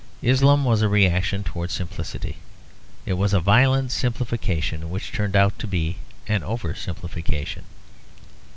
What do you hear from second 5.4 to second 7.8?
to be an over simplification.